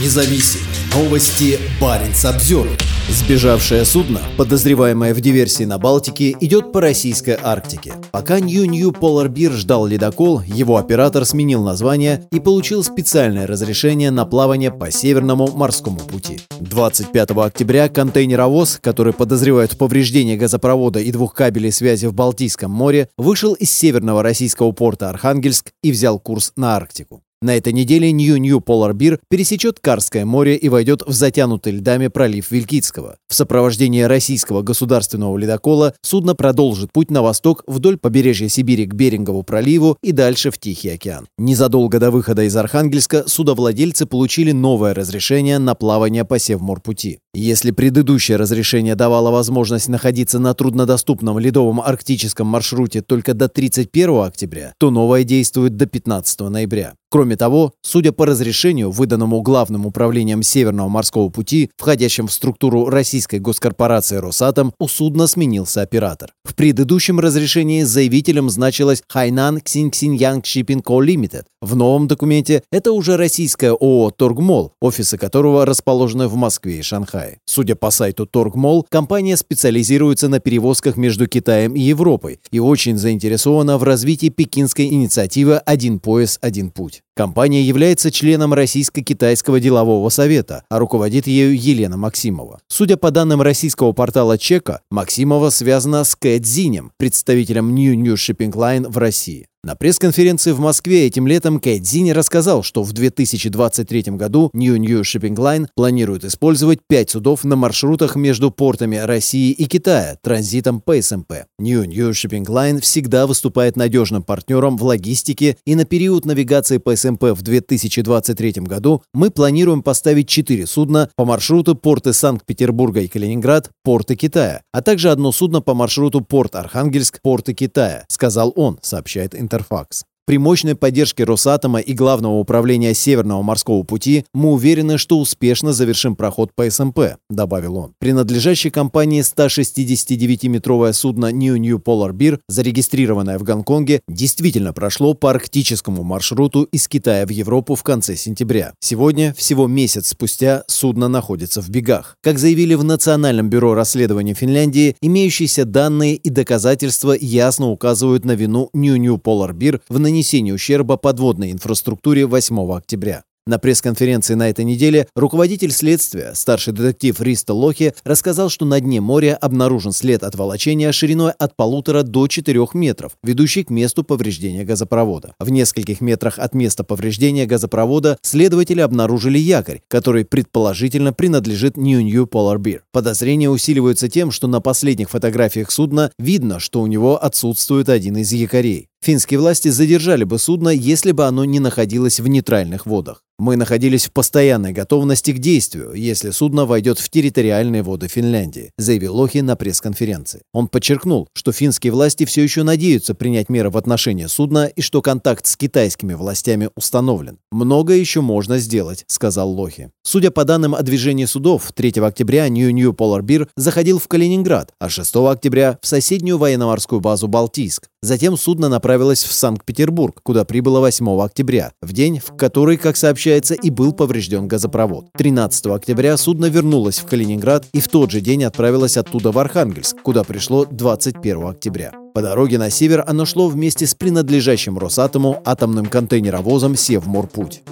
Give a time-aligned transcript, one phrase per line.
[0.00, 0.60] независим.
[0.94, 2.68] Новости Баренц обзор.
[3.08, 7.94] Сбежавшее судно, подозреваемое в диверсии на Балтике, идет по российской Арктике.
[8.12, 14.24] Пока Нью-Нью Polar Beer ждал ледокол, его оператор сменил название и получил специальное разрешение на
[14.24, 16.40] плавание по Северному морскому пути.
[16.60, 23.08] 25 октября контейнеровоз, который подозревает в повреждении газопровода и двух кабелей связи в Балтийском море,
[23.18, 27.23] вышел из северного российского порта Архангельск и взял курс на Арктику.
[27.44, 33.18] На этой неделе Нью-Нью Polar пересечет Карское море и войдет в затянутый льдами пролив Вилькицкого.
[33.28, 39.42] В сопровождении российского государственного ледокола судно продолжит путь на восток вдоль побережья Сибири к Берингову
[39.42, 41.26] проливу и дальше в Тихий океан.
[41.36, 47.18] Незадолго до выхода из Архангельска судовладельцы получили новое разрешение на плавание по Севморпути.
[47.34, 54.72] Если предыдущее разрешение давало возможность находиться на труднодоступном ледовом арктическом маршруте только до 31 октября,
[54.78, 56.94] то новое действует до 15 ноября.
[57.14, 63.38] Кроме того, судя по разрешению, выданному Главным управлением Северного морского пути, входящим в структуру российской
[63.38, 66.32] госкорпорации «Росатом», у судна сменился оператор.
[66.44, 71.06] В предыдущем разрешении заявителем значилось Хайнан Xinxinyang Shipping Co.
[71.06, 71.44] Limited.
[71.62, 77.38] В новом документе это уже российская ООО «Торгмол», офисы которого расположены в Москве и Шанхае.
[77.46, 83.78] Судя по сайту «Торгмол», компания специализируется на перевозках между Китаем и Европой и очень заинтересована
[83.78, 87.03] в развитии пекинской инициативы «Один пояс, один путь».
[87.16, 92.60] Компания является членом Российско-Китайского делового совета, а руководит ею Елена Максимова.
[92.66, 98.50] Судя по данным российского портала Чека, Максимова связана с Кэт Зинем, представителем New New Shipping
[98.50, 99.46] Line в России.
[99.64, 105.36] На пресс-конференции в Москве этим летом Кейт рассказал, что в 2023 году New New Shipping
[105.36, 111.46] Line планирует использовать пять судов на маршрутах между портами России и Китая транзитом по СМП.
[111.58, 116.94] New New Shipping Line всегда выступает надежным партнером в логистике и на период навигации по
[116.94, 123.70] СМП в 2023 году мы планируем поставить четыре судна по маршруту порты Санкт-Петербурга и Калининград,
[123.82, 129.34] порты Китая, а также одно судно по маршруту порт Архангельск, порты Китая, сказал он, сообщает
[129.34, 129.53] интернет.
[129.54, 135.74] interfax При мощной поддержке Росатома и Главного управления Северного морского пути мы уверены, что успешно
[135.74, 137.92] завершим проход по СМП, добавил он.
[137.98, 146.02] Принадлежащей компании 169-метровое судно New New Polar Beer, зарегистрированное в Гонконге, действительно прошло по арктическому
[146.04, 148.72] маршруту из Китая в Европу в конце сентября.
[148.80, 152.16] Сегодня, всего месяц спустя, судно находится в бегах.
[152.22, 158.70] Как заявили в Национальном бюро расследования Финляндии, имеющиеся данные и доказательства ясно указывают на вину
[158.72, 163.24] New New Polar Beer в нанесении нанесения ущерба подводной инфраструктуре 8 октября.
[163.46, 169.02] На пресс-конференции на этой неделе руководитель следствия, старший детектив Риста Лохи, рассказал, что на дне
[169.02, 174.64] моря обнаружен след от волочения шириной от полутора до четырех метров, ведущий к месту повреждения
[174.64, 175.34] газопровода.
[175.38, 182.24] В нескольких метрах от места повреждения газопровода следователи обнаружили якорь, который предположительно принадлежит New New
[182.26, 182.80] Polar Beer.
[182.92, 188.32] Подозрения усиливаются тем, что на последних фотографиях судна видно, что у него отсутствует один из
[188.32, 188.88] якорей.
[189.04, 193.20] Финские власти задержали бы судно, если бы оно не находилось в нейтральных водах.
[193.36, 199.16] Мы находились в постоянной готовности к действию, если судно войдет в территориальные воды Финляндии, заявил
[199.16, 200.42] Лохи на пресс-конференции.
[200.52, 205.02] Он подчеркнул, что финские власти все еще надеются принять меры в отношении судна и что
[205.02, 207.38] контакт с китайскими властями установлен.
[207.50, 209.90] Многое еще можно сделать, сказал Лохи.
[210.04, 214.88] Судя по данным о движении судов, 3 октября New Polar Beer заходил в Калининград, а
[214.88, 217.88] 6 октября в соседнюю военно-морскую базу Балтийск.
[218.00, 218.93] Затем судно направилось
[219.24, 224.48] в Санкт-Петербург, куда прибыло 8 октября, в день, в который, как сообщается, и был поврежден
[224.48, 225.06] газопровод.
[225.16, 229.96] 13 октября судно вернулось в Калининград и в тот же день отправилось оттуда в Архангельск,
[230.02, 231.92] куда пришло 21 октября.
[232.14, 237.62] По дороге на север оно шло вместе с принадлежащим Росатому атомным контейнеровозом «Севморпуть».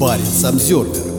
[0.00, 1.15] Парень Самсервер